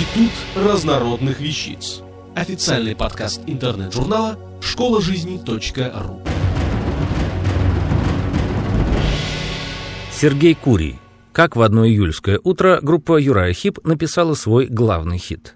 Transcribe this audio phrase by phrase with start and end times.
[0.00, 2.00] Институт разнородных вещиц.
[2.34, 6.22] Официальный подкаст интернет-журнала школа жизни.ру.
[10.10, 10.98] Сергей Курий.
[11.32, 15.54] Как в одно июльское утро группа Uriah Heep написала свой главный хит.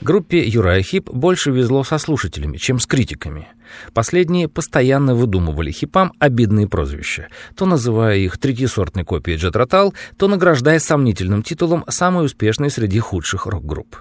[0.00, 3.48] Группе Uriah Heep больше везло со слушателями, чем с критиками.
[3.92, 10.78] Последние постоянно выдумывали хипам обидные прозвища, то называя их третьесортной копией Jethro Tull, то награждая
[10.78, 13.96] сомнительным титулом самой успешной среди худших рок-групп.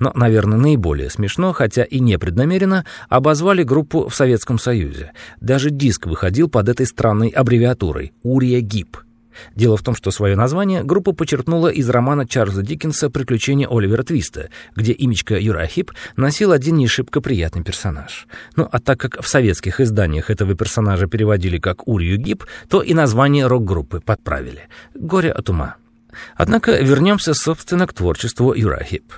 [0.00, 5.12] Но, наверное, наиболее смешно, хотя и непреднамеренно, обозвали группу в Советском Союзе.
[5.40, 8.96] Даже диск выходил под этой странной аббревиатурой «Урия Гип».
[9.54, 14.50] Дело в том, что свое название группа почерпнула из романа Чарльза Диккенса «Приключения Оливера Твиста»,
[14.76, 18.26] где имечко Юрахип носил один не шибко приятный персонаж.
[18.56, 22.94] Ну, а так как в советских изданиях этого персонажа переводили как Урию Гип, то и
[22.94, 24.68] название рок-группы подправили.
[24.94, 25.76] «Горе от ума».
[26.36, 29.12] Однако вернемся, собственно, к творчеству Юрахип.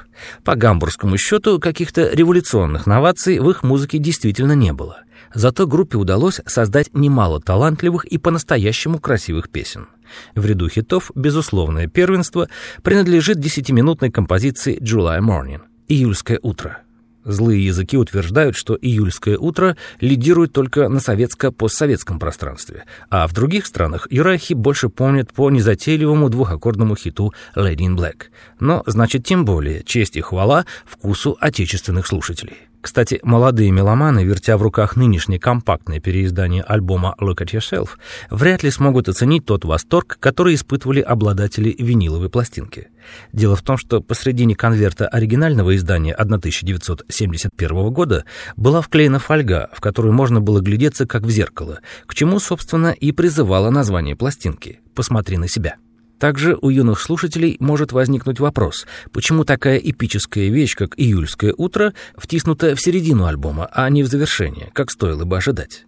[0.45, 5.03] По гамбургскому счету, каких-то революционных новаций в их музыке действительно не было.
[5.33, 9.89] Зато группе удалось создать немало талантливых и по-настоящему красивых песен.
[10.35, 12.49] В ряду хитов безусловное первенство
[12.83, 16.83] принадлежит десятиминутной композиции «July Morning»— «Июльское утро».
[17.25, 24.07] Злые языки утверждают, что «Июльское утро» лидирует только на советско-постсоветском пространстве, а в других странах
[24.11, 28.25] Юрахи больше помнят по незатейливому двухаккордному хиту «Lady in Black».
[28.59, 32.70] Но, значит, тем более честь и хвала вкусу отечественных слушателей.
[32.81, 37.91] Кстати, молодые меломаны, вертя в руках нынешнее компактное переиздание альбома «Look at Yourself»,
[38.31, 42.89] вряд ли смогут оценить тот восторг, который испытывали обладатели виниловой пластинки.
[43.35, 48.25] Дело в том, что посредине конверта оригинального издания 1971 года
[48.57, 53.13] была вклеена фольга, в которую можно было глядеться как в зеркало, к чему, собственно, и
[53.13, 55.77] призывало название пластинки «Посмотри на себя».
[56.21, 62.77] Также у юных слушателей может возникнуть вопрос, почему такая эпическая вещь, как «Июльское утро», втиснута
[62.77, 65.87] в середину альбома, а не в завершение, как стоило бы ожидать.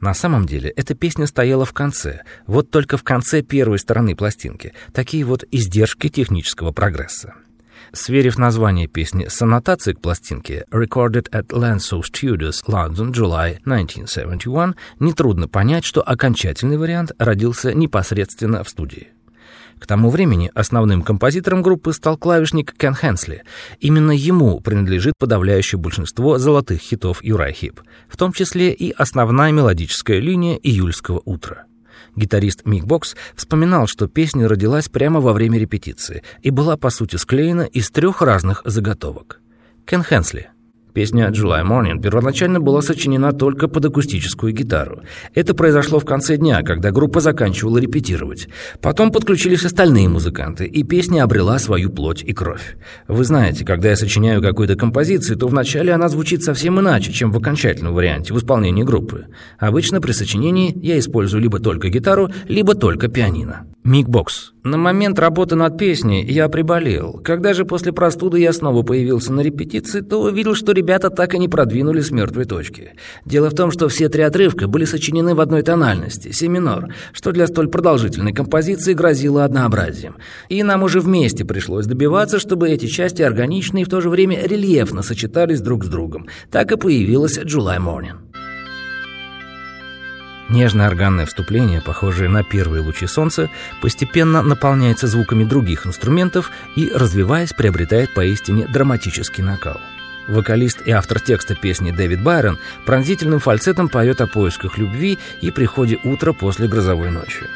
[0.00, 4.74] На самом деле, эта песня стояла в конце, вот только в конце первой стороны пластинки,
[4.92, 7.34] такие вот издержки технического прогресса.
[7.92, 15.48] Сверив название песни с аннотацией к пластинке «Recorded at Lanso Studios, London, July 1971», нетрудно
[15.48, 19.08] понять, что окончательный вариант родился непосредственно в студии.
[19.78, 23.42] К тому времени основным композитором группы стал клавишник Кен Хенсли.
[23.80, 30.18] Именно ему принадлежит подавляющее большинство золотых хитов Юрай Хип, в том числе и основная мелодическая
[30.18, 31.64] линия «Июльского утра».
[32.16, 37.16] Гитарист Мик Бокс вспоминал, что песня родилась прямо во время репетиции и была, по сути,
[37.16, 39.40] склеена из трех разных заготовок.
[39.84, 40.48] Кен Хенсли
[40.94, 45.02] Песня «July Morning» первоначально была сочинена только под акустическую гитару.
[45.34, 48.48] Это произошло в конце дня, когда группа заканчивала репетировать.
[48.80, 52.76] Потом подключились остальные музыканты, и песня обрела свою плоть и кровь.
[53.08, 57.38] Вы знаете, когда я сочиняю какую-то композицию, то вначале она звучит совсем иначе, чем в
[57.38, 59.26] окончательном варианте, в исполнении группы.
[59.58, 63.66] Обычно при сочинении я использую либо только гитару, либо только пианино.
[63.84, 64.54] Микбокс.
[64.62, 67.20] На момент работы над песней я приболел.
[67.22, 71.38] Когда же после простуды я снова появился на репетиции, то увидел, что ребята так и
[71.38, 72.92] не продвинулись с мертвой точки.
[73.26, 77.30] Дело в том, что все три отрывка были сочинены в одной тональности, си минор, что
[77.30, 80.16] для столь продолжительной композиции грозило однообразием.
[80.48, 84.46] И нам уже вместе пришлось добиваться, чтобы эти части органично и в то же время
[84.46, 86.26] рельефно сочетались друг с другом.
[86.50, 88.23] Так и появилась «July Morning».
[90.48, 93.50] Нежное органное вступление, похожее на первые лучи солнца,
[93.80, 99.80] постепенно наполняется звуками других инструментов и, развиваясь, приобретает поистине драматический накал.
[100.28, 105.98] Вокалист и автор текста песни Дэвид Байрон пронзительным фальцетом поет о поисках любви и приходе
[106.02, 107.46] утра после грозовой ночи.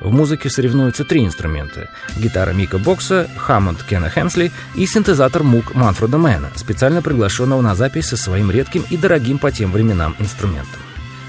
[0.00, 6.18] В музыке соревнуются три инструмента– гитара Мика Бокса, Хаммонд Кена Хенсли и синтезатор Мук Манфреда
[6.18, 10.80] Мэна, специально приглашенного на запись со своим редким и дорогим по тем временам инструментом.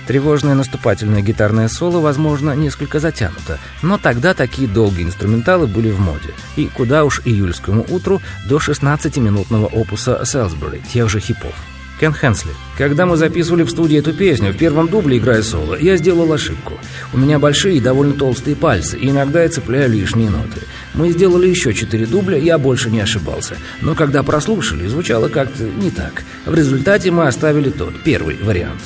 [0.09, 6.33] Тревожное наступательное гитарное соло, возможно, несколько затянуто, но тогда такие долгие инструменталы были в моде.
[6.55, 11.53] И куда уж июльскому утру до 16-минутного опуса Селсбери, тех же хипов.
[11.99, 12.49] Кен Хенсли.
[12.75, 16.79] Когда мы записывали в студии эту песню, в первом дубле играя соло, я сделал ошибку.
[17.13, 20.61] У меня большие и довольно толстые пальцы, и иногда я цепляю лишние ноты.
[20.95, 23.57] Мы сделали еще четыре дубля, я больше не ошибался.
[23.81, 26.23] Но когда прослушали, звучало как-то не так.
[26.47, 28.81] В результате мы оставили тот, первый вариант.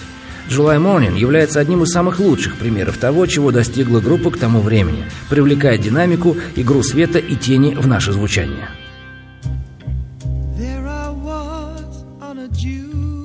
[0.50, 5.06] July Morning является одним из самых лучших примеров того, чего достигла группа к тому времени,
[5.30, 8.70] привлекая динамику, игру света и тени в наше звучание.
[10.58, 13.23] There I was on a morning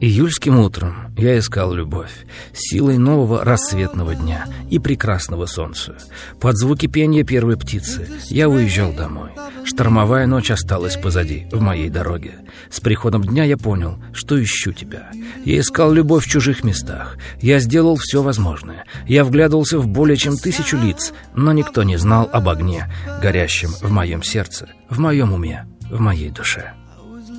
[0.00, 2.12] Июльским утром я искал любовь,
[2.52, 5.96] силой нового рассветного дня и прекрасного солнца.
[6.40, 9.30] Под звуки пения первой птицы я уезжал домой.
[9.64, 12.38] Штормовая ночь осталась позади, в моей дороге.
[12.70, 15.10] С приходом дня я понял, что ищу тебя.
[15.44, 17.16] Я искал любовь в чужих местах.
[17.40, 18.84] Я сделал все возможное.
[19.08, 22.86] Я вглядывался в более чем тысячу лиц, но никто не знал об огне,
[23.20, 26.72] горящем в моем сердце, в моем уме, в моей душе.